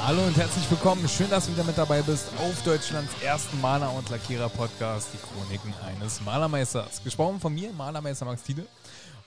[0.00, 1.08] Hallo und herzlich willkommen.
[1.08, 5.72] Schön, dass du wieder mit dabei bist auf Deutschlands ersten Maler- und Lackierer-Podcast, die Chroniken
[5.84, 7.02] eines Malermeisters.
[7.04, 8.66] Gesprochen von mir, Malermeister Max Tiede.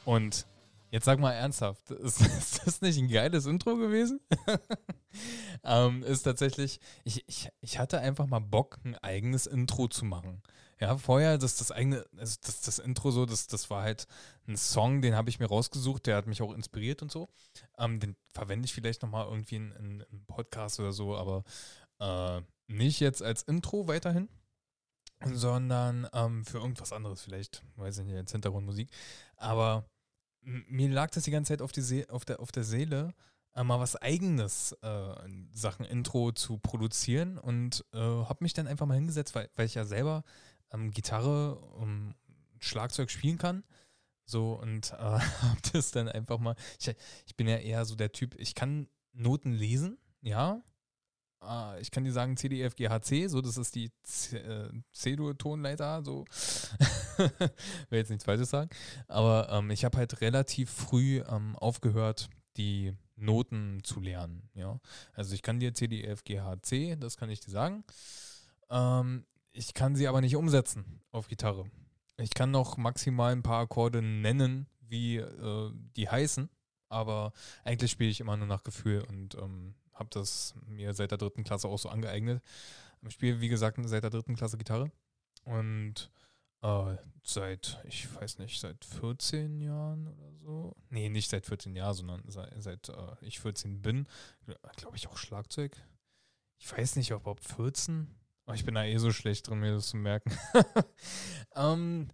[0.04, 0.46] Und
[0.92, 4.20] jetzt sag mal ernsthaft, ist, ist das nicht ein geiles Intro gewesen?
[5.64, 10.42] ähm, ist tatsächlich, ich, ich, ich hatte einfach mal Bock, ein eigenes Intro zu machen.
[10.82, 14.08] Ja, vorher, das, das eigene, also das, das Intro so, das, das war halt
[14.48, 17.28] ein Song, den habe ich mir rausgesucht, der hat mich auch inspiriert und so.
[17.78, 21.44] Ähm, den verwende ich vielleicht nochmal irgendwie in, in, in Podcast oder so, aber
[22.00, 24.30] äh, nicht jetzt als Intro weiterhin,
[25.26, 28.90] sondern ähm, für irgendwas anderes vielleicht, weiß ich nicht, als Hintergrundmusik.
[29.36, 29.90] Aber
[30.42, 33.14] mir lag das die ganze Zeit auf, die See auf, der, auf der Seele,
[33.54, 35.16] äh, mal was eigenes äh,
[35.52, 39.76] Sachen Intro zu produzieren und äh, habe mich dann einfach mal hingesetzt, weil, weil ich
[39.76, 40.24] ja selber
[40.72, 42.16] ähm, Gitarre und
[42.60, 43.64] Schlagzeug spielen kann.
[44.26, 46.56] So und äh, habe das dann einfach mal.
[46.80, 46.96] Ich,
[47.26, 50.62] ich bin ja eher so der Typ, ich kann Noten lesen, ja.
[51.44, 53.92] Äh, ich kann dir sagen C, D, F, G, H, C, so das ist die
[54.34, 56.26] äh, C-Dur-Tonleiter, so.
[57.90, 58.70] Will jetzt nichts Falsches sagen.
[59.08, 64.80] Aber ähm, ich habe halt relativ früh ähm, aufgehört, die Noten zu lernen, ja.
[65.14, 67.84] Also ich kann dir C, D, F, G, H, C, das kann ich dir sagen.
[68.70, 69.26] Ähm,
[69.60, 71.70] ich kann sie aber nicht umsetzen auf Gitarre.
[72.18, 76.50] Ich kann noch maximal ein paar Akkorde nennen, wie äh, die heißen,
[76.88, 77.34] aber
[77.66, 81.44] eigentlich spiele ich immer nur nach Gefühl und ähm, habe das mir seit der dritten
[81.44, 82.42] Klasse auch so angeeignet.
[83.06, 84.92] Ich spiele, wie gesagt, seit der dritten Klasse Gitarre
[85.44, 86.10] und
[86.62, 90.76] äh, seit, ich weiß nicht, seit 14 Jahren oder so.
[90.90, 94.08] Nee, nicht seit 14 Jahren, sondern seit, seit äh, ich 14 bin,
[94.78, 95.76] glaube ich auch Schlagzeug.
[96.58, 99.74] Ich weiß nicht, ob, ob 14, Oh, ich bin da eh so schlecht drin, mir
[99.74, 100.32] das zu merken.
[101.56, 102.10] ähm,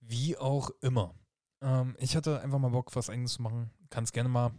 [0.00, 1.14] wie auch immer.
[1.62, 3.70] Ähm, ich hatte einfach mal Bock, was eigenes zu machen.
[3.90, 4.52] Kannst gerne mal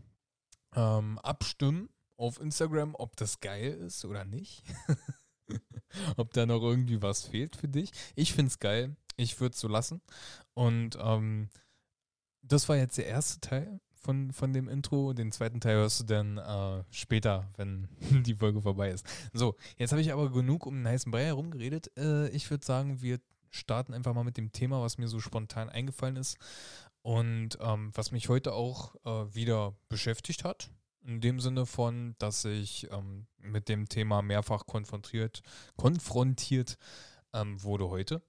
[0.75, 4.63] ähm, abstimmen auf Instagram, ob das geil ist oder nicht.
[6.17, 7.91] ob da noch irgendwie was fehlt für dich.
[8.15, 8.95] Ich finde es geil.
[9.17, 10.01] Ich würde es so lassen.
[10.53, 11.49] Und ähm,
[12.41, 15.13] das war jetzt der erste Teil von, von dem Intro.
[15.13, 17.87] Den zweiten Teil hörst du dann äh, später, wenn
[18.23, 19.05] die Folge vorbei ist.
[19.33, 21.91] So, jetzt habe ich aber genug um den heißen Brei herumgeredet.
[21.97, 25.69] Äh, ich würde sagen, wir starten einfach mal mit dem Thema, was mir so spontan
[25.69, 26.37] eingefallen ist
[27.01, 30.69] und ähm, was mich heute auch äh, wieder beschäftigt hat.
[31.03, 35.41] In dem Sinne von, dass ich ähm, mit dem Thema mehrfach konfrontiert,
[35.77, 36.77] konfrontiert
[37.33, 38.21] ähm, wurde heute.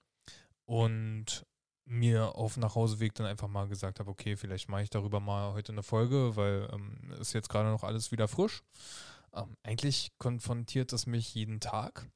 [0.64, 1.46] Und
[1.86, 5.72] mir auf Nachhauseweg dann einfach mal gesagt habe, okay, vielleicht mache ich darüber mal heute
[5.72, 8.62] eine Folge, weil ähm, ist jetzt gerade noch alles wieder frisch.
[9.32, 12.10] Ähm, eigentlich konfrontiert es mich jeden Tag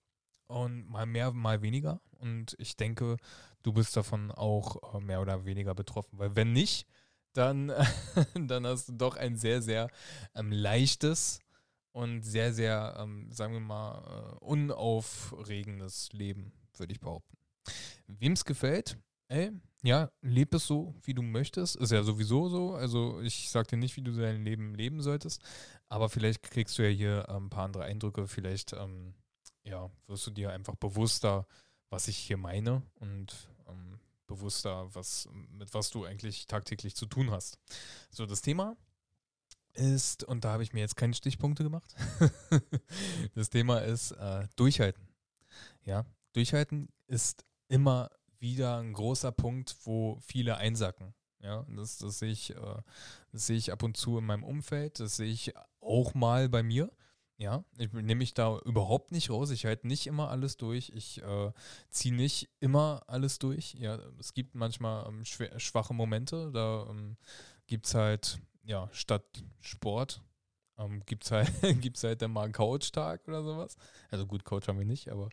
[0.49, 2.01] und mal mehr, mal weniger.
[2.19, 3.17] Und ich denke,
[3.63, 6.87] du bist davon auch äh, mehr oder weniger betroffen, weil wenn nicht,
[7.33, 7.73] dann,
[8.35, 9.89] dann hast du doch ein sehr, sehr
[10.35, 11.41] ähm, leichtes
[11.93, 17.37] und sehr, sehr, ähm, sagen wir mal, äh, unaufregendes Leben, würde ich behaupten.
[18.07, 18.99] Wem es gefällt,
[19.31, 19.53] ey,
[19.83, 21.77] ja, leb es so, wie du möchtest.
[21.77, 22.75] Ist ja sowieso so.
[22.75, 25.41] Also ich sag dir nicht, wie du dein Leben leben solltest.
[25.89, 28.27] Aber vielleicht kriegst du ja hier ähm, ein paar andere Eindrücke.
[28.27, 29.15] Vielleicht, ähm,
[29.65, 31.47] ja, wirst du dir einfach bewusster,
[31.89, 37.31] was ich hier meine und ähm, bewusster, was, mit was du eigentlich tagtäglich zu tun
[37.31, 37.59] hast.
[38.11, 38.77] So, das Thema
[39.73, 41.95] ist, und da habe ich mir jetzt keine Stichpunkte gemacht.
[43.35, 45.09] das Thema ist äh, Durchhalten.
[45.85, 51.15] Ja, Durchhalten ist immer wieder ein großer Punkt, wo viele einsacken.
[51.43, 52.83] Ja, das, das sehe ich, äh,
[53.33, 56.63] das sehe ich ab und zu in meinem Umfeld, das sehe ich auch mal bei
[56.63, 56.91] mir.
[57.39, 59.51] Ja, ich nehme mich da überhaupt nicht raus.
[59.51, 60.93] Ich halte nicht immer alles durch.
[60.95, 61.53] Ich äh,
[61.89, 63.73] ziehe nicht immer alles durch.
[63.79, 66.51] Ja, es gibt manchmal ähm, schwache Momente.
[66.53, 67.17] Da ähm,
[67.67, 70.23] gibt es halt, ja, statt Sport
[70.81, 71.51] ähm, gibt es halt,
[72.03, 73.77] halt dann mal einen Couch-Tag oder sowas.
[74.11, 75.31] Also gut, Couch haben wir nicht, aber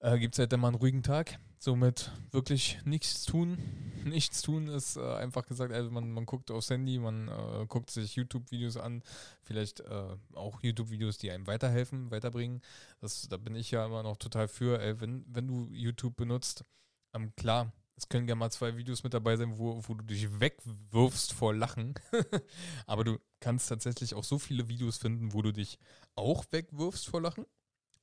[0.00, 1.38] äh, gibt es halt mal einen ruhigen Tag.
[1.58, 3.58] Somit wirklich nichts tun.
[4.04, 7.90] Nichts tun ist äh, einfach gesagt, also man, man guckt aufs Handy, man äh, guckt
[7.90, 9.02] sich YouTube-Videos an,
[9.42, 12.62] vielleicht äh, auch YouTube-Videos, die einem weiterhelfen, weiterbringen.
[13.00, 14.80] Das, da bin ich ja immer noch total für.
[14.80, 16.64] Ey, wenn, wenn du YouTube benutzt,
[17.12, 20.40] ähm, klar, es können gerne mal zwei Videos mit dabei sein, wo, wo du dich
[20.40, 21.94] wegwirfst vor Lachen.
[22.86, 25.80] Aber du kannst tatsächlich auch so viele Videos finden, wo du dich
[26.14, 27.46] auch wegwirfst vor Lachen,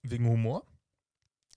[0.03, 0.67] wegen Humor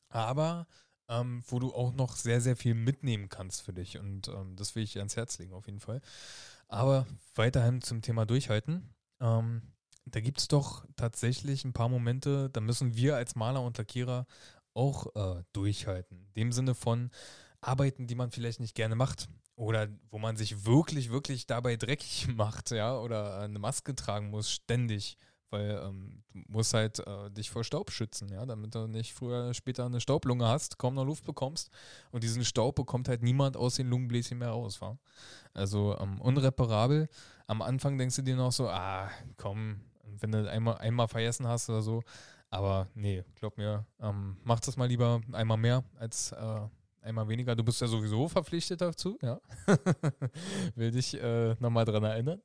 [0.08, 0.66] aber
[1.08, 3.98] ähm, wo du auch noch sehr, sehr viel mitnehmen kannst für dich.
[3.98, 6.00] Und ähm, das will ich dir ans Herz legen, auf jeden Fall.
[6.68, 8.94] Aber weiterhin zum Thema Durchhalten.
[9.20, 9.62] Ähm,
[10.04, 14.26] da gibt es doch tatsächlich ein paar Momente, da müssen wir als Maler und Lackierer
[14.74, 16.26] auch äh, durchhalten.
[16.28, 17.10] In dem Sinne von,
[17.60, 22.28] Arbeiten, die man vielleicht nicht gerne macht oder wo man sich wirklich, wirklich dabei dreckig
[22.36, 25.16] macht, ja, oder eine Maske tragen muss, ständig,
[25.50, 29.44] weil ähm, du musst halt äh, dich vor Staub schützen, ja, damit du nicht früher
[29.44, 31.70] oder später eine Staublunge hast, kaum noch Luft bekommst
[32.10, 34.98] und diesen Staub bekommt halt niemand aus den Lungenbläschen mehr raus, wa?
[35.54, 37.08] Also ähm, unreparabel.
[37.46, 39.80] Am Anfang denkst du dir noch so, ah, komm,
[40.20, 42.02] wenn du einmal, einmal vergessen hast oder so,
[42.50, 46.60] aber nee, glaub mir, ähm, mach das mal lieber einmal mehr als äh,
[47.02, 47.54] einmal weniger.
[47.54, 49.40] Du bist ja sowieso verpflichtet dazu, ja.
[50.74, 52.40] Will dich äh, nochmal dran erinnern.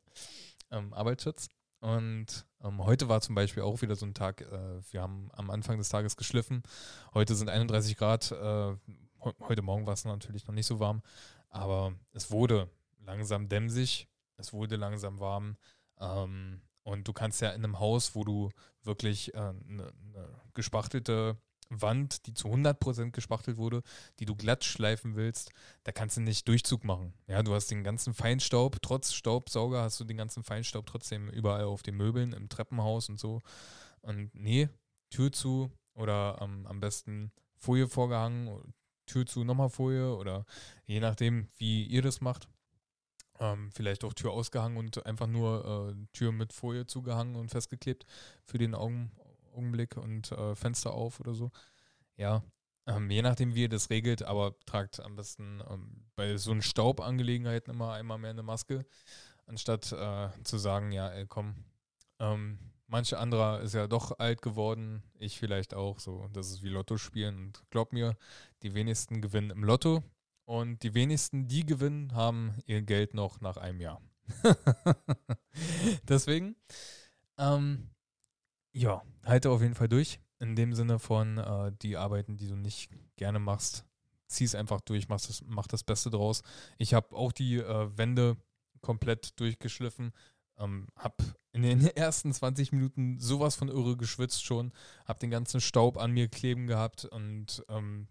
[0.71, 1.49] Ähm, Arbeitsschutz.
[1.83, 5.49] Und ähm, heute war zum Beispiel auch wieder so ein Tag, äh, wir haben am
[5.49, 6.63] Anfang des Tages geschliffen.
[7.13, 8.31] Heute sind 31 Grad.
[8.31, 8.75] Äh,
[9.41, 11.01] heute Morgen war es natürlich noch nicht so warm,
[11.49, 12.69] aber es wurde
[13.05, 14.07] langsam dämsig,
[14.37, 15.57] es wurde langsam warm.
[15.99, 18.49] Ähm, und du kannst ja in einem Haus, wo du
[18.83, 21.37] wirklich eine äh, ne, ne gespachtelte
[21.69, 23.81] Wand, die zu 100% gespachtelt wurde,
[24.19, 25.51] die du glatt schleifen willst,
[25.83, 27.13] da kannst du nicht Durchzug machen.
[27.27, 31.65] Ja, du hast den ganzen Feinstaub, trotz Staubsauger hast du den ganzen Feinstaub trotzdem überall
[31.65, 33.41] auf den Möbeln, im Treppenhaus und so.
[34.01, 34.69] Und nee,
[35.09, 38.73] Tür zu oder ähm, am besten Folie vorgehangen,
[39.05, 40.45] Tür zu, nochmal Folie oder
[40.85, 42.47] je nachdem, wie ihr das macht.
[43.39, 48.05] Ähm, vielleicht auch Tür ausgehangen und einfach nur äh, Tür mit Folie zugehangen und festgeklebt
[48.45, 49.11] für den Augen,
[49.53, 51.51] Augenblick und äh, Fenster auf oder so.
[52.17, 52.43] Ja,
[52.85, 57.73] ähm, je nachdem, wie ihr das regelt, aber tragt am besten ähm, bei so Staubangelegenheiten
[57.73, 58.85] immer einmal mehr eine Maske,
[59.45, 61.55] anstatt äh, zu sagen, ja, ey, komm,
[62.19, 66.69] ähm, manche anderer ist ja doch alt geworden, ich vielleicht auch, so, das ist wie
[66.69, 68.17] Lotto spielen und glaub mir,
[68.63, 70.03] die wenigsten gewinnen im Lotto
[70.45, 74.01] und die wenigsten, die gewinnen, haben ihr Geld noch nach einem Jahr.
[76.07, 76.55] Deswegen,
[77.37, 77.89] ähm,
[78.73, 80.19] ja, halte auf jeden Fall durch.
[80.39, 83.85] In dem Sinne von äh, die Arbeiten, die du nicht gerne machst,
[84.27, 86.43] zieh es einfach durch, mach das, mach das Beste draus.
[86.77, 88.37] Ich habe auch die äh, Wände
[88.81, 90.11] komplett durchgeschliffen.
[90.57, 91.21] Ähm, hab
[91.53, 94.71] in den ersten 20 Minuten sowas von irre geschwitzt schon,
[95.05, 98.07] hab den ganzen Staub an mir kleben gehabt und ähm,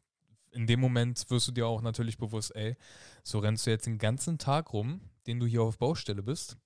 [0.51, 2.77] in dem Moment wirst du dir auch natürlich bewusst, ey,
[3.23, 6.59] so rennst du jetzt den ganzen Tag rum, den du hier auf Baustelle bist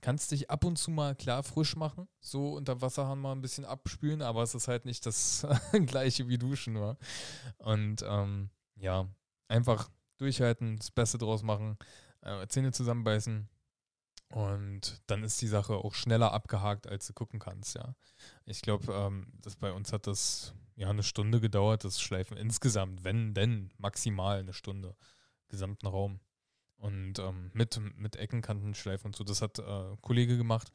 [0.00, 3.64] kannst dich ab und zu mal klar frisch machen, so unter Wasserhahn mal ein bisschen
[3.64, 5.46] abspülen, aber es ist halt nicht das
[5.86, 6.96] gleiche wie Duschen nur.
[7.58, 9.06] Und ähm, ja,
[9.48, 11.78] einfach durchhalten, das Beste draus machen,
[12.22, 13.48] äh, Zähne zusammenbeißen
[14.30, 17.96] und dann ist die Sache auch schneller abgehakt, als du gucken kannst, ja.
[18.44, 23.02] Ich glaube, ähm, das bei uns hat das ja eine Stunde gedauert, das Schleifen insgesamt,
[23.02, 24.96] wenn denn maximal eine Stunde,
[25.48, 26.20] gesamten Raum.
[26.80, 30.72] Und ähm, mit, mit Eckenkantenschleifen und so, das hat äh, Kollege gemacht.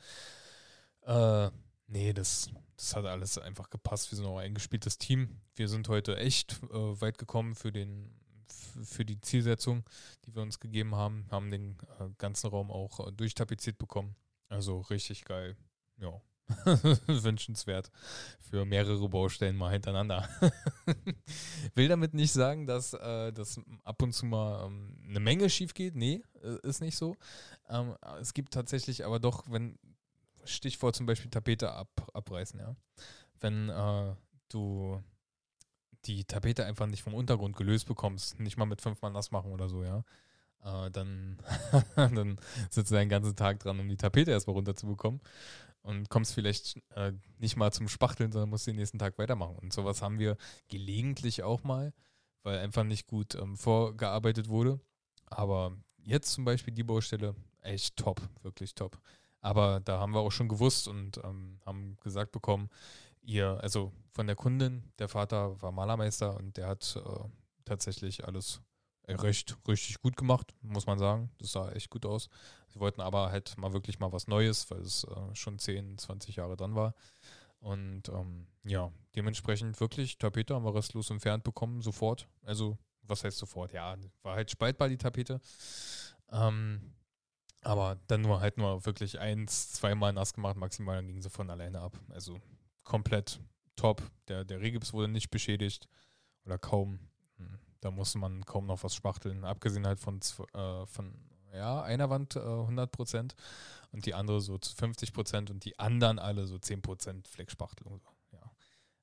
[1.01, 1.49] Äh,
[1.87, 4.11] nee, das, das hat alles einfach gepasst.
[4.11, 5.41] Wir sind auch ein eingespieltes Team.
[5.55, 8.13] Wir sind heute echt äh, weit gekommen für, den,
[8.47, 9.83] für die Zielsetzung,
[10.25, 11.25] die wir uns gegeben haben.
[11.31, 14.15] Haben den äh, ganzen Raum auch äh, durchtapeziert bekommen.
[14.47, 15.57] Also richtig geil.
[15.97, 16.21] Ja.
[17.07, 17.91] wünschenswert
[18.39, 20.29] für mehrere Baustellen mal hintereinander.
[21.75, 25.73] Will damit nicht sagen, dass, äh, dass ab und zu mal ähm, eine Menge schief
[25.73, 25.95] geht.
[25.95, 27.15] Nee, äh, ist nicht so.
[27.69, 29.77] Ähm, es gibt tatsächlich aber doch, wenn,
[30.45, 32.75] Stichwort zum Beispiel Tapete ab, abreißen, ja.
[33.39, 34.15] Wenn äh,
[34.49, 35.03] du
[36.05, 39.67] die Tapete einfach nicht vom Untergrund gelöst bekommst, nicht mal mit fünfmal nass machen oder
[39.67, 40.03] so, ja.
[40.63, 41.39] Äh, dann,
[41.95, 42.37] dann
[42.69, 45.19] sitzt du den ganzen Tag dran, um die Tapete erstmal runterzubekommen
[45.85, 49.55] und kommst vielleicht äh, nicht mal zum Spachteln, sondern musst den nächsten Tag weitermachen.
[49.57, 50.35] Und sowas haben wir
[50.67, 51.93] gelegentlich auch mal,
[52.41, 54.79] weil einfach nicht gut ähm, vorgearbeitet wurde.
[55.27, 58.97] Aber jetzt zum Beispiel die Baustelle, echt top, wirklich top.
[59.41, 62.69] Aber da haben wir auch schon gewusst und ähm, haben gesagt bekommen,
[63.21, 67.29] ihr, also von der Kundin, der Vater war Malermeister und der hat äh,
[67.63, 68.59] tatsächlich alles
[69.07, 71.29] recht, richtig gut gemacht, muss man sagen.
[71.39, 72.29] Das sah echt gut aus.
[72.69, 76.37] Sie wollten aber halt mal wirklich mal was Neues, weil es äh, schon 10, 20
[76.37, 76.93] Jahre dann war.
[77.59, 82.27] Und ähm, ja, dementsprechend wirklich, Tapete haben wir restlos entfernt bekommen, sofort.
[82.43, 83.73] Also, was heißt sofort?
[83.73, 85.39] Ja, war halt spaltbar die Tapete.
[86.31, 86.93] Ähm,
[87.61, 91.49] aber dann nur halt nur wirklich eins, zweimal nass gemacht, maximal, dann ging sie von
[91.49, 91.99] alleine ab.
[92.09, 92.39] Also
[92.83, 93.39] komplett
[93.75, 94.03] top.
[94.27, 95.87] Der, der Regips wurde nicht beschädigt
[96.45, 96.99] oder kaum.
[97.85, 99.45] Da musste man kaum noch was spachteln.
[99.45, 100.19] Abgesehen halt von,
[100.55, 101.13] äh, von
[101.53, 103.35] ja, einer Wand äh, 100 Prozent
[103.91, 108.01] und die andere so zu 50 Prozent und die anderen alle so 10 Prozent Fleckspachtelung.
[108.31, 108.39] Ja.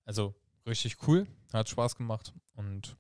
[0.05, 0.35] Also
[0.67, 2.97] richtig cool, hat Spaß gemacht und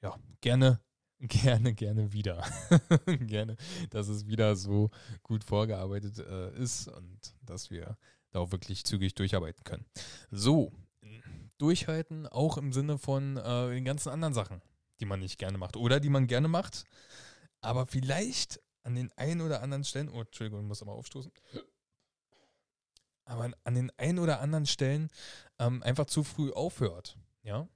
[0.00, 0.80] ja, gerne,
[1.20, 2.44] gerne, gerne wieder.
[3.06, 3.56] gerne,
[3.90, 4.90] dass es wieder so
[5.22, 7.96] gut vorgearbeitet äh, ist und dass wir
[8.32, 9.86] da auch wirklich zügig durcharbeiten können.
[10.32, 10.72] So,
[11.58, 14.60] durchhalten, auch im Sinne von äh, den ganzen anderen Sachen.
[15.00, 16.84] Die man nicht gerne macht oder die man gerne macht,
[17.60, 21.32] aber vielleicht an den einen oder anderen Stellen, oh, Entschuldigung, ich muss aber aufstoßen,
[23.24, 25.08] aber an den einen oder anderen Stellen
[25.58, 27.16] ähm, einfach zu früh aufhört.
[27.42, 27.68] Ja,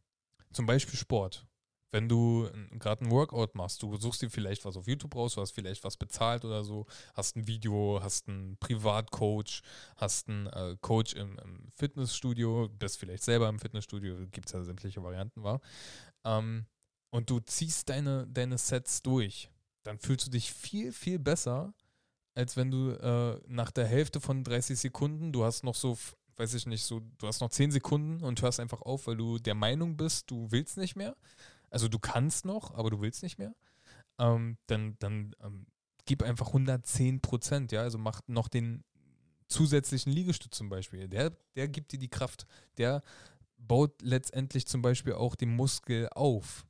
[0.52, 1.46] zum Beispiel Sport.
[1.92, 5.40] Wenn du gerade ein Workout machst, du suchst dir vielleicht was auf YouTube raus, du
[5.40, 9.62] hast vielleicht was bezahlt oder so, hast ein Video, hast einen Privatcoach,
[9.96, 14.62] hast einen äh, Coach im, im, Fitnessstudio, bist vielleicht selber im Fitnessstudio, gibt es ja
[14.62, 15.60] sämtliche Varianten, war.
[16.24, 16.66] Ähm,
[17.10, 19.50] und du ziehst deine, deine Sets durch,
[19.82, 21.72] dann fühlst du dich viel, viel besser,
[22.34, 25.96] als wenn du äh, nach der Hälfte von 30 Sekunden, du hast noch so,
[26.36, 29.38] weiß ich nicht, so, du hast noch 10 Sekunden und hörst einfach auf, weil du
[29.38, 31.16] der Meinung bist, du willst nicht mehr.
[31.70, 33.54] Also du kannst noch, aber du willst nicht mehr.
[34.18, 35.66] Ähm, dann dann ähm,
[36.04, 38.84] gib einfach 110 Prozent, ja, also mach noch den
[39.48, 41.08] zusätzlichen Liegestütz zum Beispiel.
[41.08, 42.46] Der, der gibt dir die Kraft.
[42.78, 43.02] Der
[43.58, 46.66] baut letztendlich zum Beispiel auch den Muskel auf.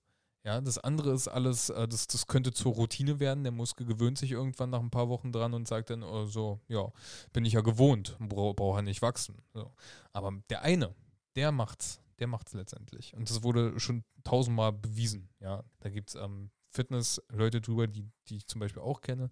[0.47, 3.43] Ja, das andere ist alles, äh, das, das könnte zur Routine werden.
[3.43, 6.61] Der Muskel gewöhnt sich irgendwann nach ein paar Wochen dran und sagt dann, oh, so,
[6.69, 6.93] ja,
[7.33, 9.43] bin ich ja gewohnt, brauche brauch nicht wachsen.
[9.55, 9.73] So.
[10.13, 10.95] Aber der eine,
[11.35, 13.13] der macht's, der macht's letztendlich.
[13.17, 15.29] Und das wurde schon tausendmal bewiesen.
[15.41, 19.31] Ja, da gibt es ähm, Fitness-Leute drüber, die, die ich zum Beispiel auch kenne,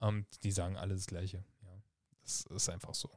[0.00, 1.44] ähm, die sagen alle das Gleiche.
[1.62, 1.82] Ja,
[2.22, 3.08] das ist einfach so.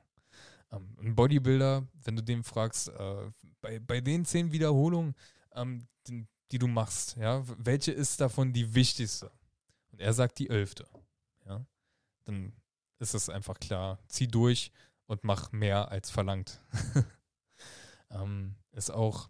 [0.71, 3.31] Ähm, ein Bodybuilder, wenn du den fragst, äh,
[3.61, 5.15] bei, bei den zehn Wiederholungen,
[5.55, 9.31] ähm, den, die du machst, ja, welche ist davon die wichtigste?
[9.91, 10.87] Und er sagt die elfte.
[11.45, 11.65] Ja,
[12.25, 12.53] dann
[12.99, 14.71] ist es einfach klar, zieh durch
[15.07, 16.61] und mach mehr als verlangt.
[18.11, 19.29] ähm, ist auch,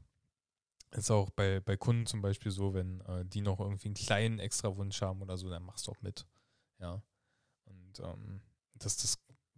[0.91, 4.39] ist auch bei, bei Kunden zum Beispiel so, wenn äh, die noch irgendwie einen kleinen
[4.39, 6.25] Extrawunsch haben oder so, dann machst du auch mit.
[6.79, 7.01] Ja.
[7.65, 8.41] Und ähm,
[8.73, 9.17] das, das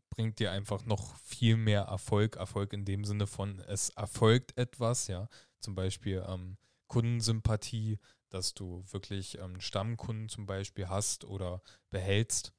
[0.09, 2.35] bringt dir einfach noch viel mehr Erfolg.
[2.35, 5.27] Erfolg in dem Sinne von, es erfolgt etwas, ja.
[5.59, 6.57] Zum Beispiel, ähm,
[6.93, 7.97] Kundensympathie,
[8.29, 12.53] dass du wirklich ähm, Stammkunden zum Beispiel hast oder behältst,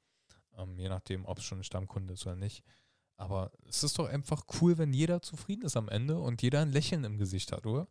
[0.57, 2.61] ähm, je nachdem, ob es schon ein Stammkunde ist oder nicht.
[3.15, 6.73] Aber es ist doch einfach cool, wenn jeder zufrieden ist am Ende und jeder ein
[6.73, 7.87] Lächeln im Gesicht hat, oder?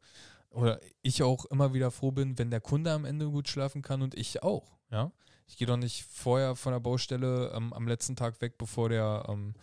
[0.50, 4.02] Oder ich auch immer wieder froh bin, wenn der Kunde am Ende gut schlafen kann
[4.02, 5.12] und ich auch, ja?
[5.46, 9.24] Ich gehe doch nicht vorher von der Baustelle ähm, am letzten Tag weg, bevor der,
[9.28, 9.54] ähm,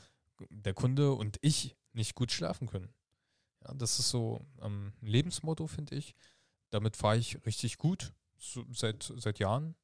[0.50, 2.90] der Kunde und ich nicht gut schlafen können.
[3.64, 6.16] Ja, das ist so ähm, ein Lebensmotto, finde ich.
[6.72, 9.76] Damit fahre ich richtig gut, so, seit, seit Jahren.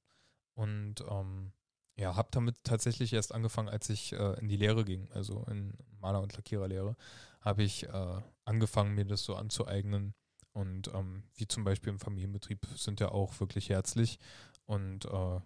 [0.55, 1.51] Und ähm,
[1.95, 5.73] ja, habe damit tatsächlich erst angefangen, als ich äh, in die Lehre ging, also in
[5.99, 6.95] Maler- und Lackiererlehre,
[7.41, 10.13] habe ich äh, angefangen, mir das so anzueignen.
[10.53, 14.17] Und ähm, wie zum Beispiel im Familienbetrieb sind ja auch wirklich herzlich
[14.65, 15.39] und äh,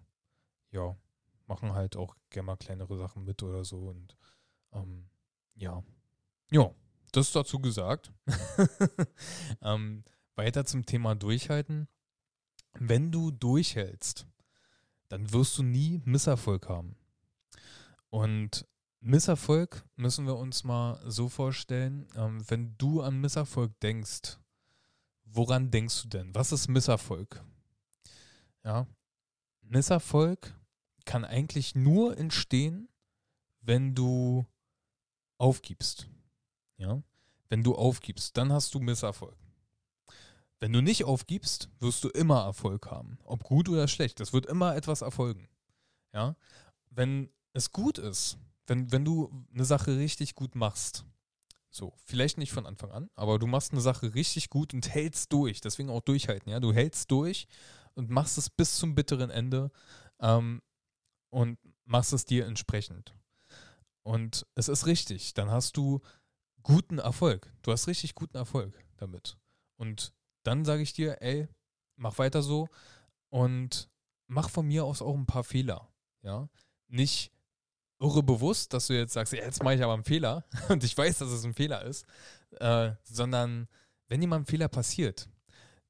[0.71, 0.95] ja,
[1.48, 3.89] machen halt auch gerne mal kleinere Sachen mit oder so.
[3.89, 4.15] Und
[4.71, 5.10] ähm,
[5.55, 5.83] ja,
[6.50, 6.71] ja,
[7.12, 8.12] das dazu gesagt.
[9.62, 10.03] ähm,
[10.35, 11.88] weiter zum Thema Durchhalten.
[12.73, 14.27] Wenn du durchhältst,
[15.09, 16.95] dann wirst du nie Misserfolg haben.
[18.09, 18.65] Und
[19.01, 24.38] Misserfolg müssen wir uns mal so vorstellen, ähm, wenn du an Misserfolg denkst,
[25.23, 26.35] woran denkst du denn?
[26.35, 27.43] Was ist Misserfolg?
[28.63, 28.85] Ja,
[29.61, 30.53] Misserfolg
[31.05, 32.89] kann eigentlich nur entstehen,
[33.61, 34.45] wenn du
[35.38, 36.07] aufgibst.
[36.77, 37.01] Ja,
[37.50, 39.35] wenn du aufgibst, dann hast du Misserfolg.
[40.62, 43.18] Wenn du nicht aufgibst, wirst du immer Erfolg haben.
[43.24, 44.20] Ob gut oder schlecht.
[44.20, 45.50] Es wird immer etwas erfolgen.
[46.13, 46.36] Ja.
[46.91, 48.38] Wenn es gut ist,
[48.68, 51.03] wenn, wenn du eine Sache richtig gut machst,
[51.72, 55.34] so, vielleicht nicht von Anfang an, aber du machst eine Sache richtig gut und hältst
[55.34, 55.62] durch.
[55.62, 56.60] Deswegen auch durchhalten, ja.
[56.60, 57.48] Du hältst durch
[57.96, 59.72] und machst es bis zum bitteren Ende
[60.20, 60.62] ähm,
[61.32, 63.15] und machst es dir entsprechend.
[64.03, 66.01] Und es ist richtig, dann hast du
[66.62, 67.51] guten Erfolg.
[67.63, 69.39] Du hast richtig guten Erfolg damit.
[69.77, 71.48] Und dann sage ich dir, ey,
[71.95, 72.67] mach weiter so
[73.29, 73.89] und
[74.27, 75.88] mach von mir aus auch ein paar Fehler.
[76.24, 76.50] Ja,
[76.88, 77.31] nicht
[78.00, 80.98] irre bewusst, dass du jetzt sagst, ja, jetzt mache ich aber einen Fehler und ich
[80.98, 82.05] weiß, dass es ein Fehler ist,
[82.60, 83.67] äh, sondern
[84.07, 85.29] wenn jemand ein Fehler passiert,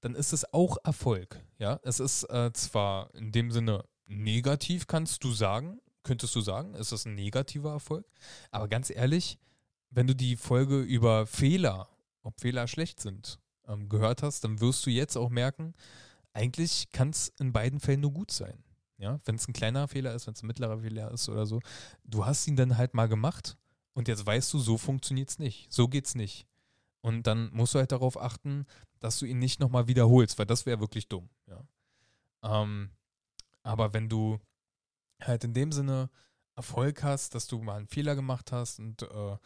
[0.01, 1.43] dann ist es auch Erfolg.
[1.58, 6.74] Ja, es ist äh, zwar in dem Sinne negativ, kannst du sagen, könntest du sagen,
[6.75, 8.05] es ist ein negativer Erfolg,
[8.50, 9.38] aber ganz ehrlich,
[9.89, 11.88] wenn du die Folge über Fehler,
[12.24, 15.74] ob Fehler schlecht sind, ähm, gehört hast, dann wirst du jetzt auch merken,
[16.34, 18.63] eigentlich kann es in beiden Fällen nur gut sein.
[18.98, 21.60] Ja, wenn es ein kleiner Fehler ist, wenn es ein mittlerer Fehler ist oder so,
[22.03, 23.58] du hast ihn dann halt mal gemacht
[23.94, 26.48] und jetzt weißt du, so funktioniert es nicht, so geht es nicht.
[27.01, 28.68] Und dann musst du halt darauf achten,
[29.00, 31.30] dass du ihn nicht nochmal wiederholst, weil das wäre wirklich dumm.
[31.48, 31.63] Ja.
[32.44, 32.91] Ähm,
[33.63, 34.39] aber wenn du
[35.20, 36.10] halt in dem Sinne
[36.56, 39.38] Erfolg hast, dass du mal einen Fehler gemacht hast und, äh,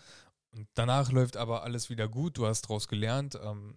[0.52, 3.76] und danach läuft aber alles wieder gut, du hast daraus gelernt, ähm,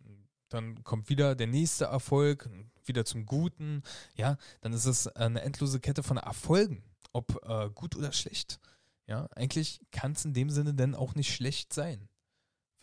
[0.48, 2.48] dann kommt wieder der nächste Erfolg,
[2.84, 3.82] wieder zum Guten.
[4.14, 8.60] Ja, dann ist es eine endlose Kette von Erfolgen, ob äh, gut oder schlecht.
[9.06, 12.08] Ja, eigentlich kann es in dem Sinne dann auch nicht schlecht sein.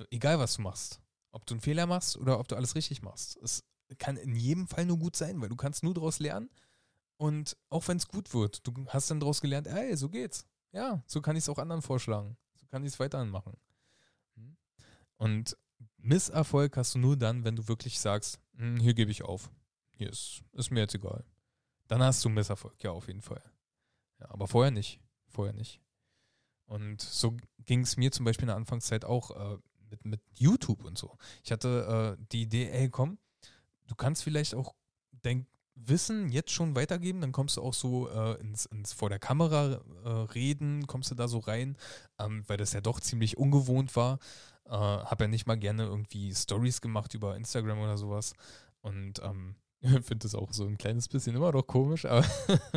[0.10, 1.00] Egal, was du machst.
[1.32, 3.38] Ob du einen Fehler machst oder ob du alles richtig machst.
[3.44, 3.64] Es
[3.98, 6.50] kann in jedem Fall nur gut sein, weil du kannst nur daraus lernen.
[7.18, 10.46] Und auch wenn es gut wird, du hast dann daraus gelernt, ey, so geht's.
[10.72, 12.36] Ja, so kann ich es auch anderen vorschlagen.
[12.56, 13.54] So kann ich es weiterhin machen.
[14.36, 14.58] Hm?
[15.18, 15.58] Und
[16.06, 19.50] Misserfolg hast du nur dann, wenn du wirklich sagst, hm, hier gebe ich auf.
[19.92, 21.24] Hier ist, ist mir jetzt egal.
[21.88, 23.42] Dann hast du Misserfolg, ja, auf jeden Fall.
[24.20, 25.00] Ja, aber vorher nicht.
[25.28, 25.82] Vorher nicht.
[26.66, 27.36] Und so
[27.66, 29.58] ging es mir zum Beispiel in der Anfangszeit auch äh,
[29.90, 31.18] mit, mit YouTube und so.
[31.44, 33.18] Ich hatte äh, die Idee, ey, komm,
[33.88, 34.74] du kannst vielleicht auch
[35.12, 39.20] dein Wissen jetzt schon weitergeben, dann kommst du auch so äh, ins, ins, vor der
[39.20, 41.78] Kamera äh, reden, kommst du da so rein,
[42.18, 44.20] ähm, weil das ja doch ziemlich ungewohnt war.
[44.66, 48.34] Äh, habe ja nicht mal gerne irgendwie Stories gemacht über Instagram oder sowas.
[48.82, 52.26] Und ähm, finde das auch so ein kleines bisschen immer noch komisch, aber,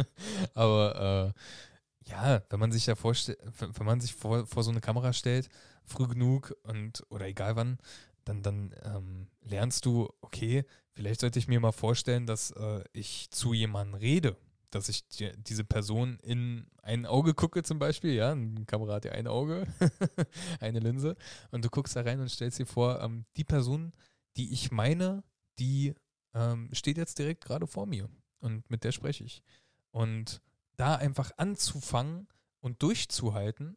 [0.55, 4.81] aber äh, ja, wenn man sich ja vorstellt, wenn man sich vor, vor so eine
[4.81, 5.49] Kamera stellt,
[5.85, 7.79] früh genug und oder egal wann,
[8.25, 13.31] dann, dann ähm, lernst du, okay, vielleicht sollte ich mir mal vorstellen, dass äh, ich
[13.31, 14.37] zu jemandem rede,
[14.71, 19.05] dass ich die, diese Person in ein Auge gucke zum Beispiel, ja, ein Kamera hat
[19.05, 19.67] ja ein Auge,
[20.61, 21.17] eine Linse,
[21.51, 23.93] und du guckst da rein und stellst dir vor, ähm, die Person,
[24.37, 25.23] die ich meine,
[25.59, 25.95] die
[26.35, 28.09] ähm, steht jetzt direkt gerade vor mir
[28.41, 29.43] und mit der spreche ich.
[29.91, 30.41] Und
[30.77, 32.29] da einfach anzufangen
[32.61, 33.77] und durchzuhalten,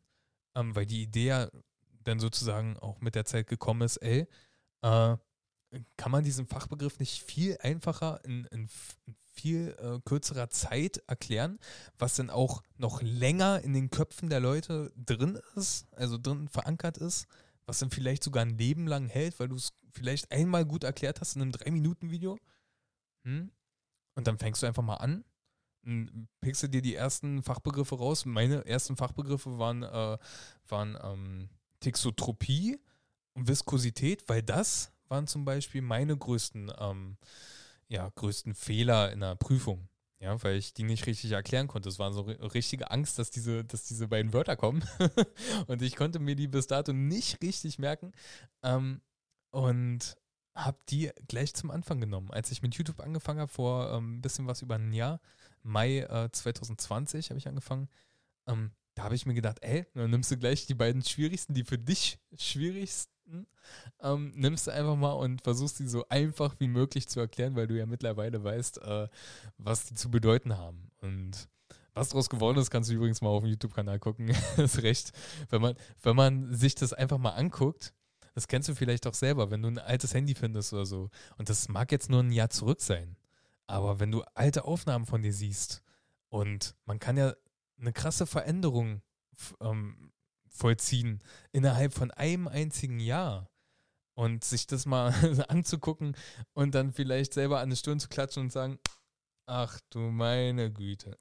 [0.56, 1.50] ähm, weil die Idee ja
[2.04, 4.28] dann sozusagen auch mit der Zeit gekommen ist, ey,
[4.82, 5.18] äh,
[5.96, 8.70] kann man diesen Fachbegriff nicht viel einfacher in, in,
[9.06, 11.60] in viel äh, kürzerer Zeit erklären,
[11.98, 16.98] was dann auch noch länger in den Köpfen der Leute drin ist, also drin verankert
[16.98, 17.26] ist,
[17.66, 21.22] was dann vielleicht sogar ein Leben lang hält, weil du es vielleicht einmal gut erklärt
[21.22, 22.38] hast in einem 3-Minuten-Video.
[23.26, 23.52] Hm?
[24.16, 25.24] Und dann fängst du einfach mal an,
[26.42, 28.26] pickst du dir die ersten Fachbegriffe raus.
[28.26, 30.18] Meine ersten Fachbegriffe waren, äh,
[30.68, 31.50] waren ähm,
[31.80, 32.80] Texotropie
[33.34, 37.18] und Viskosität, weil das waren zum Beispiel meine größten, ähm,
[37.92, 39.90] ja, größten Fehler in der Prüfung.
[40.20, 41.90] Ja, weil ich die nicht richtig erklären konnte.
[41.90, 44.84] Es war so richtige Angst, dass diese, dass diese beiden Wörter kommen.
[45.68, 48.12] und ich konnte mir die bis dato nicht richtig merken.
[48.62, 49.02] Ähm,
[49.50, 50.16] und
[50.54, 52.30] habe die gleich zum Anfang genommen.
[52.32, 55.20] Als ich mit YouTube angefangen habe, vor ein ähm, bisschen was über ein Jahr,
[55.64, 57.90] Mai äh, 2020 habe ich angefangen,
[58.48, 61.64] ähm, da habe ich mir gedacht, ey, dann nimmst du gleich die beiden schwierigsten, die
[61.64, 62.20] für dich
[63.32, 63.48] schwierigsten,
[64.02, 67.68] ähm, nimmst du einfach mal und versuchst die so einfach wie möglich zu erklären, weil
[67.68, 69.08] du ja mittlerweile weißt, äh,
[69.58, 70.92] was die zu bedeuten haben.
[71.02, 71.50] Und
[71.94, 74.28] was daraus geworden ist, kannst du übrigens mal auf dem YouTube-Kanal gucken.
[74.28, 75.12] das ist recht.
[75.50, 77.94] Wenn man, wenn man sich das einfach mal anguckt,
[78.34, 81.10] das kennst du vielleicht auch selber, wenn du ein altes Handy findest oder so.
[81.38, 83.18] Und das mag jetzt nur ein Jahr zurück sein.
[83.68, 85.84] Aber wenn du alte Aufnahmen von dir siehst
[86.30, 87.34] und man kann ja
[87.80, 89.02] eine krasse Veränderung
[89.60, 90.12] ähm,
[90.52, 91.20] vollziehen
[91.52, 93.50] innerhalb von einem einzigen Jahr.
[94.14, 95.14] Und sich das mal
[95.48, 96.16] anzugucken
[96.54, 98.78] und dann vielleicht selber an die Stirn zu klatschen und sagen,
[99.46, 101.18] ach du meine Güte.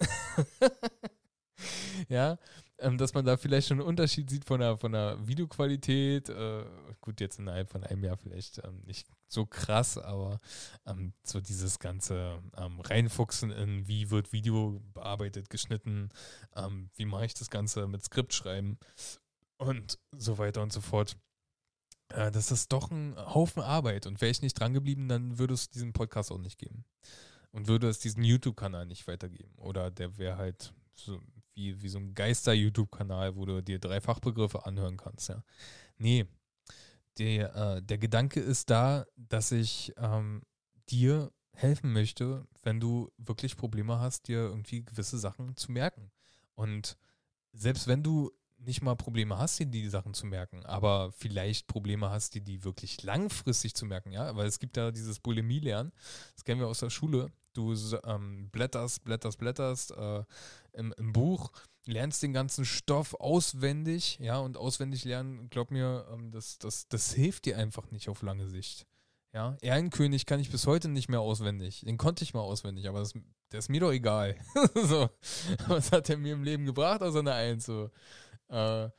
[2.09, 2.37] ja,
[2.81, 6.29] ähm, dass man da vielleicht schon einen Unterschied sieht von der, von der Videoqualität.
[6.29, 6.65] Äh,
[7.01, 10.41] gut, jetzt innerhalb von einem Jahr vielleicht ähm, nicht so krass, aber
[10.87, 16.09] ähm, so dieses ganze ähm, Reinfuchsen in, wie wird Video bearbeitet, geschnitten,
[16.57, 18.79] ähm, wie mache ich das Ganze mit Skript schreiben
[19.59, 21.17] und so weiter und so fort.
[22.09, 25.55] Äh, das ist doch ein Haufen Arbeit und wäre ich nicht dran geblieben, dann würde
[25.55, 26.85] es diesen Podcast auch nicht geben.
[27.53, 29.53] Und würde es diesen YouTube-Kanal nicht weitergeben.
[29.57, 31.21] Oder der wäre halt so
[31.55, 35.43] wie, wie so ein Geister-YouTube-Kanal, wo du dir drei Fachbegriffe anhören kannst, ja.
[35.99, 36.27] Nee.
[37.19, 40.43] Der, äh, der Gedanke ist da, dass ich ähm,
[40.89, 46.11] dir helfen möchte, wenn du wirklich Probleme hast, dir irgendwie gewisse Sachen zu merken.
[46.55, 46.97] Und
[47.53, 52.11] selbst wenn du nicht mal Probleme hast, dir die Sachen zu merken, aber vielleicht Probleme
[52.11, 55.93] hast, dir die wirklich langfristig zu merken, ja, weil es gibt ja dieses Bulimie-Lernen,
[56.35, 60.25] das kennen wir aus der Schule, du ähm, blätterst, blätterst, blätterst äh,
[60.73, 61.51] im, im, Buch,
[61.87, 67.13] lernst den ganzen Stoff auswendig, ja, und auswendig lernen, glaub mir, ähm, das, das, das
[67.13, 68.87] hilft dir einfach nicht auf lange Sicht.
[69.33, 71.83] Ja, Ehrenkönig kann ich bis heute nicht mehr auswendig.
[71.83, 73.13] Den konnte ich mal auswendig, aber das,
[73.53, 74.37] der ist mir doch egal.
[74.75, 75.09] so,
[75.69, 77.67] was hat er mir im Leben gebracht, außer eine Eins?
[77.67, 77.91] So.
[78.49, 78.91] Äh,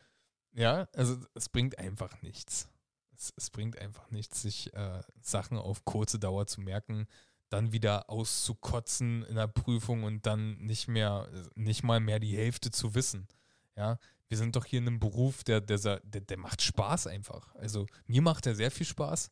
[0.54, 2.70] ja, also es bringt einfach nichts.
[3.14, 7.08] Es, es bringt einfach nichts, sich äh, Sachen auf kurze Dauer zu merken
[7.52, 12.72] dann wieder auszukotzen in der Prüfung und dann nicht mehr, nicht mal mehr die Hälfte
[12.72, 13.28] zu wissen.
[13.76, 17.54] Ja, wir sind doch hier in einem Beruf, der, der, der, der macht Spaß einfach.
[17.56, 19.30] Also mir macht er sehr viel Spaß,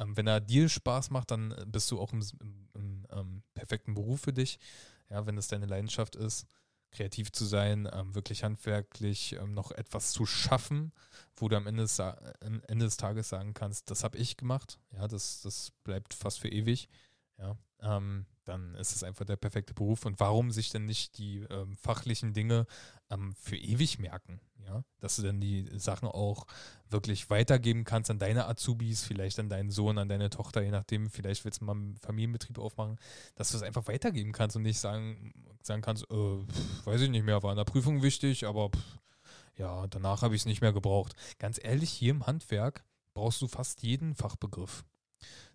[0.00, 3.94] Ähm, wenn er dir Spaß macht, dann bist du auch im, im, im ähm, perfekten
[3.94, 4.58] Beruf für dich.
[5.10, 6.46] Ja, wenn es deine Leidenschaft ist,
[6.90, 10.92] kreativ zu sein, ähm, wirklich handwerklich ähm, noch etwas zu schaffen,
[11.36, 14.78] wo du am Ende des, am Ende des Tages sagen kannst, das habe ich gemacht.
[14.92, 16.88] Ja, das, das bleibt fast für ewig.
[17.40, 20.04] Ja, ähm, dann ist es einfach der perfekte Beruf.
[20.04, 22.66] Und warum sich denn nicht die ähm, fachlichen Dinge
[23.10, 24.40] ähm, für ewig merken?
[24.66, 26.46] Ja, dass du dann die Sachen auch
[26.88, 31.08] wirklich weitergeben kannst an deine Azubis, vielleicht an deinen Sohn, an deine Tochter, je nachdem,
[31.10, 32.98] vielleicht willst du mal einen Familienbetrieb aufmachen,
[33.34, 36.14] dass du es einfach weitergeben kannst und nicht sagen, sagen kannst, äh,
[36.84, 38.98] weiß ich nicht mehr, war in der Prüfung wichtig, aber pff,
[39.56, 41.14] ja, danach habe ich es nicht mehr gebraucht.
[41.38, 44.84] Ganz ehrlich, hier im Handwerk brauchst du fast jeden Fachbegriff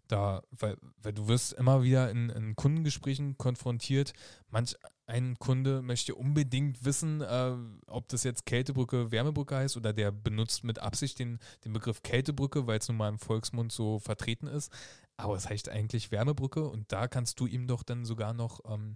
[0.08, 4.14] da, weil, weil du wirst immer wieder in, in Kundengesprächen konfrontiert.
[4.50, 4.76] Manch
[5.08, 7.56] ein Kunde möchte unbedingt wissen, äh,
[7.88, 12.66] ob das jetzt Kältebrücke, Wärmebrücke heißt oder der benutzt mit Absicht den, den Begriff Kältebrücke,
[12.68, 14.72] weil es nun mal im Volksmund so vertreten ist.
[15.18, 18.96] Aber es heißt eigentlich Wärmebrücke und da kannst du ihm doch dann sogar noch ähm,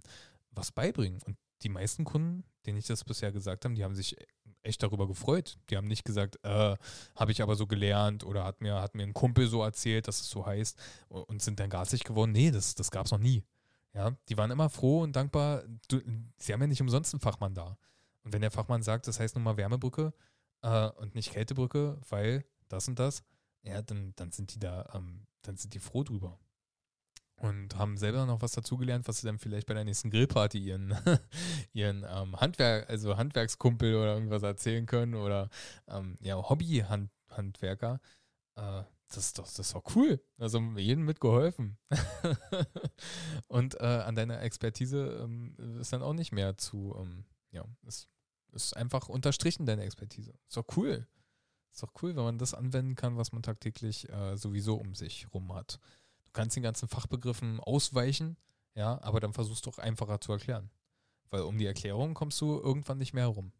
[0.50, 1.20] was beibringen.
[1.22, 4.16] Und die meisten Kunden, denen ich das bisher gesagt habe, die haben sich
[4.62, 5.58] echt darüber gefreut.
[5.68, 6.76] Die haben nicht gesagt, äh,
[7.16, 10.20] habe ich aber so gelernt oder hat mir, hat mir ein Kumpel so erzählt, dass
[10.20, 12.32] es so heißt und sind dann garstig geworden.
[12.32, 13.44] Nee, das, das gab es noch nie.
[13.92, 15.64] Ja, die waren immer froh und dankbar.
[15.88, 16.00] Du,
[16.36, 17.76] sie haben ja nicht umsonst einen Fachmann da.
[18.22, 20.12] Und wenn der Fachmann sagt, das heißt nun mal Wärmebrücke
[20.62, 23.24] äh, und nicht Kältebrücke, weil das und das,
[23.62, 26.38] ja, dann, dann sind die da, ähm, dann sind die froh drüber
[27.40, 30.94] und haben selber noch was dazugelernt, was sie dann vielleicht bei der nächsten Grillparty ihren,
[31.72, 35.48] ihren ähm, Handwerk, also Handwerkskumpel oder irgendwas erzählen können oder
[35.88, 38.00] ähm, ja, Hobby-Handwerker.
[38.56, 40.22] Äh, das ist doch, das ist doch cool.
[40.36, 41.78] Also jedem mitgeholfen.
[43.48, 48.10] und äh, an deiner Expertise ähm, ist dann auch nicht mehr zu, ähm, ja, ist,
[48.52, 50.34] ist einfach unterstrichen, deine Expertise.
[50.46, 51.06] Ist doch cool.
[51.72, 55.26] Ist doch cool, wenn man das anwenden kann, was man tagtäglich äh, sowieso um sich
[55.32, 55.80] rum hat.
[56.30, 58.36] Du kannst den ganzen Fachbegriffen ausweichen,
[58.76, 60.70] ja, aber dann versuchst du auch einfacher zu erklären.
[61.30, 63.52] Weil um die Erklärung kommst du irgendwann nicht mehr herum.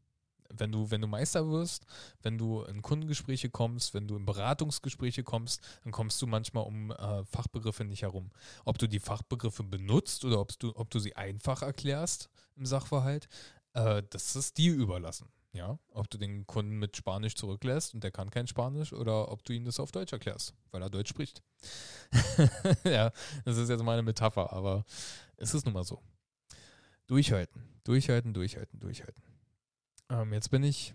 [0.52, 1.84] Wenn du, wenn du Meister wirst,
[2.22, 6.92] wenn du in Kundengespräche kommst, wenn du in Beratungsgespräche kommst, dann kommst du manchmal um
[6.92, 8.30] äh, Fachbegriffe nicht herum.
[8.64, 13.28] Ob du die Fachbegriffe benutzt oder ob du, ob du sie einfach erklärst im Sachverhalt,
[13.74, 15.28] äh, das ist dir überlassen.
[15.52, 19.44] Ja, ob du den Kunden mit Spanisch zurücklässt und der kann kein Spanisch oder ob
[19.44, 21.42] du ihm das auf Deutsch erklärst, weil er Deutsch spricht.
[22.84, 23.10] ja,
[23.44, 24.84] das ist jetzt meine Metapher, aber
[25.36, 26.00] es ist nun mal so.
[27.08, 29.22] Durchhalten, durchhalten, durchhalten, durchhalten.
[30.08, 30.94] Ähm, jetzt bin ich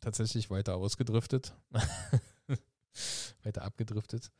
[0.00, 1.54] tatsächlich weiter ausgedriftet,
[3.42, 4.30] weiter abgedriftet.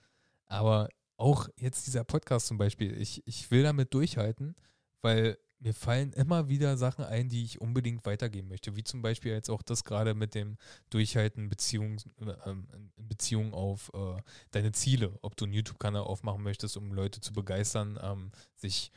[0.47, 4.57] Aber auch jetzt dieser Podcast zum Beispiel, ich, ich will damit durchhalten,
[5.01, 8.77] weil mir fallen immer wieder Sachen ein, die ich unbedingt weitergeben möchte.
[8.77, 10.59] Wie zum Beispiel jetzt auch das gerade mit dem
[10.91, 15.19] Durchhalten Beziehung, äh, in Beziehung auf äh, deine Ziele.
[15.23, 18.93] Ob du einen YouTube-Kanal aufmachen möchtest, um Leute zu begeistern, ähm, sich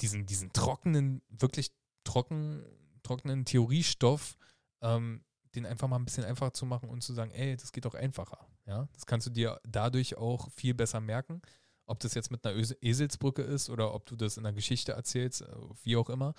[0.00, 1.72] diesen, diesen trockenen, wirklich
[2.04, 2.64] trocken,
[3.02, 4.36] trockenen Theoriestoff,
[4.80, 5.24] ähm,
[5.54, 7.94] den einfach mal ein bisschen einfacher zu machen und zu sagen, ey, das geht doch
[7.94, 8.46] einfacher.
[8.66, 11.42] Ja, das kannst du dir dadurch auch viel besser merken
[11.86, 15.42] ob das jetzt mit einer Eselsbrücke ist oder ob du das in einer Geschichte erzählst,
[15.42, 15.46] äh,
[15.82, 16.34] wie auch immer,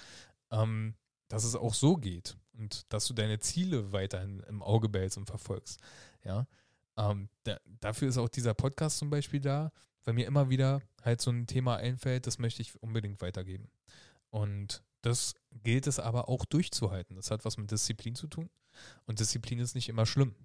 [0.51, 0.95] ähm,
[1.27, 5.25] dass es auch so geht und dass du deine Ziele weiterhin im Auge behältst und
[5.25, 5.79] verfolgst.
[6.23, 6.47] Ja,
[6.97, 9.71] ähm, da, dafür ist auch dieser Podcast zum Beispiel da,
[10.03, 13.69] weil mir immer wieder halt so ein Thema einfällt, das möchte ich unbedingt weitergeben.
[14.29, 17.15] Und das gilt es aber auch durchzuhalten.
[17.15, 18.49] Das hat was mit Disziplin zu tun.
[19.05, 20.35] Und Disziplin ist nicht immer schlimm.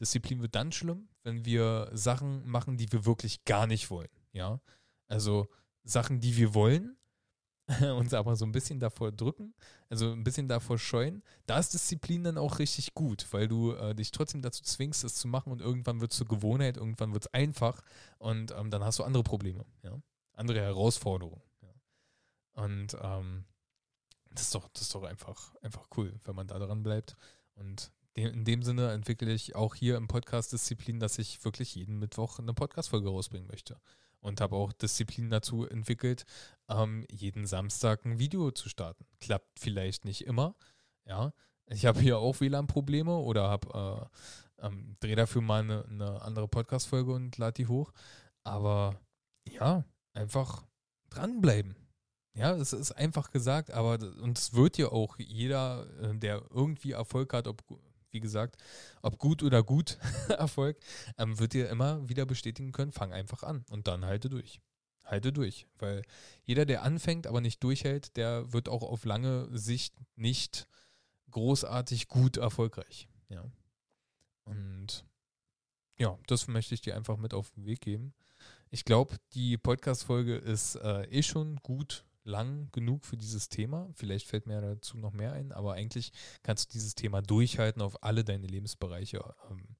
[0.00, 4.08] Disziplin wird dann schlimm, wenn wir Sachen machen, die wir wirklich gar nicht wollen.
[4.32, 4.60] Ja,
[5.08, 5.48] also
[5.82, 6.96] Sachen, die wir wollen,
[7.98, 9.54] uns aber so ein bisschen davor drücken,
[9.88, 13.94] also ein bisschen davor scheuen, da ist Disziplin dann auch richtig gut, weil du äh,
[13.94, 17.26] dich trotzdem dazu zwingst, es zu machen und irgendwann wird es zur Gewohnheit, irgendwann wird
[17.26, 17.82] es einfach
[18.18, 20.00] und ähm, dann hast du andere Probleme, ja,
[20.32, 21.42] andere Herausforderungen.
[21.62, 22.64] Ja.
[22.64, 23.44] Und ähm,
[24.30, 27.16] das ist doch, das ist doch einfach, einfach cool, wenn man da dran bleibt.
[27.56, 31.98] Und in dem Sinne entwickle ich auch hier im Podcast Disziplin, dass ich wirklich jeden
[31.98, 33.80] Mittwoch eine Podcast-Folge rausbringen möchte
[34.20, 36.24] und habe auch Disziplin dazu entwickelt,
[36.68, 39.06] ähm, jeden Samstag ein Video zu starten.
[39.20, 40.54] Klappt vielleicht nicht immer,
[41.06, 41.32] ja.
[41.66, 44.10] Ich habe hier auch WLAN-Probleme oder habe
[44.60, 47.92] äh, ähm, drehe dafür mal eine, eine andere Podcast-Folge und lade die hoch.
[48.42, 48.98] Aber
[49.48, 50.64] ja, einfach
[51.10, 51.76] dranbleiben.
[52.34, 56.92] Ja, es ist einfach gesagt, aber und es wird ja auch jeder, äh, der irgendwie
[56.92, 57.62] Erfolg hat, ob
[58.10, 58.56] wie gesagt,
[59.02, 60.78] ob gut oder gut Erfolg,
[61.18, 64.60] ähm, wird dir immer wieder bestätigen können, fang einfach an und dann halte durch.
[65.04, 66.02] Halte durch, weil
[66.44, 70.68] jeder, der anfängt, aber nicht durchhält, der wird auch auf lange Sicht nicht
[71.30, 73.08] großartig gut erfolgreich.
[73.28, 73.44] Ja.
[74.44, 75.04] Und
[75.98, 78.14] ja, das möchte ich dir einfach mit auf den Weg geben.
[78.70, 83.88] ich glaube, die Podcast-Folge ist äh, eh schon gut lang genug für dieses Thema.
[83.94, 88.02] Vielleicht fällt mir dazu noch mehr ein, aber eigentlich kannst du dieses Thema durchhalten auf
[88.02, 89.76] alle deine Lebensbereiche ähm,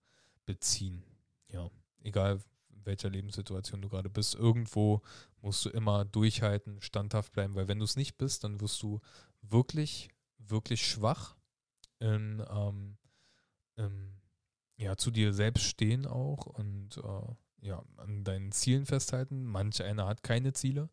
[0.47, 1.05] beziehen.
[1.51, 1.71] Ja,
[2.03, 2.41] egal
[2.85, 5.03] welcher Lebenssituation du gerade bist, irgendwo
[5.43, 9.01] musst du immer durchhalten, standhaft bleiben, weil wenn du es nicht bist, dann wirst du
[9.43, 11.37] wirklich, wirklich schwach
[11.99, 12.97] in, ähm,
[13.77, 14.15] in,
[14.77, 19.45] ja, zu dir selbst stehen auch und äh, ja, an deinen Zielen festhalten.
[19.45, 20.89] Manch einer hat keine Ziele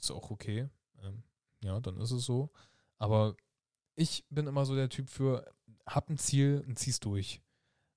[0.00, 0.68] ist auch okay.
[1.02, 1.22] Ähm,
[1.62, 2.50] ja, dann ist es so.
[2.98, 3.36] Aber
[3.94, 5.44] ich bin immer so der Typ für,
[5.86, 7.40] hab ein Ziel und zieh's durch.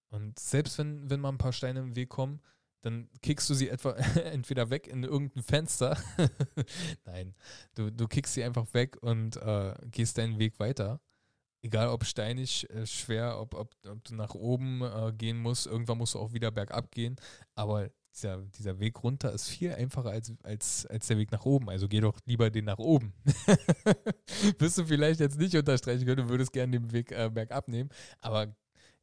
[0.09, 2.41] Und selbst wenn, wenn mal ein paar Steine im Weg kommen,
[2.81, 3.91] dann kickst du sie etwa
[4.25, 5.97] entweder weg in irgendein Fenster.
[7.05, 7.33] Nein,
[7.75, 10.99] du, du kickst sie einfach weg und äh, gehst deinen Weg weiter.
[11.61, 15.97] Egal ob steinig, äh, schwer, ob, ob, ob, du nach oben äh, gehen musst, irgendwann
[15.97, 17.15] musst du auch wieder bergab gehen.
[17.55, 21.69] Aber dieser, dieser Weg runter ist viel einfacher als, als, als der Weg nach oben.
[21.69, 23.13] Also geh doch lieber den nach oben.
[24.59, 27.89] Wirst du vielleicht jetzt nicht unterstreichen können, du würdest gerne den Weg äh, bergab nehmen.
[28.21, 28.55] Aber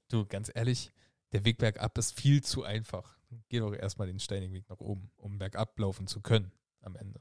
[0.09, 0.93] du, ganz ehrlich,
[1.33, 3.19] der Weg bergab ist viel zu einfach.
[3.49, 7.21] Geh doch erstmal den steinigen Weg nach oben, um bergab laufen zu können am Ende.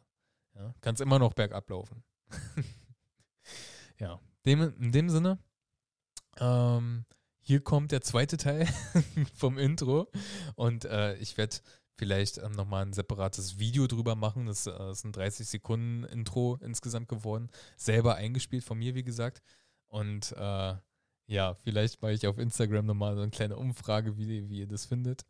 [0.56, 2.04] Ja, kannst immer noch bergab laufen.
[3.99, 5.39] ja, dem, in dem Sinne,
[6.39, 7.06] ähm,
[7.39, 8.67] hier kommt der zweite Teil
[9.34, 10.08] vom Intro
[10.56, 11.58] und äh, ich werde
[11.99, 14.45] vielleicht ähm, nochmal ein separates Video drüber machen.
[14.45, 17.49] Das, äh, ist ein 30 Sekunden Intro insgesamt geworden.
[17.75, 19.41] Selber eingespielt von mir, wie gesagt.
[19.88, 20.75] Und äh,
[21.28, 24.86] ja, vielleicht mache ich auf Instagram nochmal so eine kleine Umfrage, wie, wie ihr das
[24.86, 25.25] findet.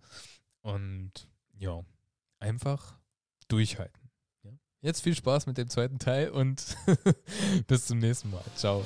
[0.61, 1.11] Und
[1.57, 1.83] ja,
[2.39, 2.97] einfach
[3.47, 4.09] durchhalten.
[4.43, 4.51] Ja?
[4.81, 6.77] Jetzt viel Spaß mit dem zweiten Teil und
[7.67, 8.45] bis zum nächsten Mal.
[8.55, 8.85] Ciao.